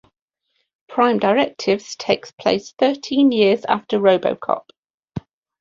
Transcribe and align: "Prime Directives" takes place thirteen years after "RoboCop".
"Prime 0.89 1.19
Directives" 1.19 1.95
takes 1.95 2.31
place 2.31 2.73
thirteen 2.79 3.31
years 3.31 3.63
after 3.65 3.99
"RoboCop". 3.99 4.63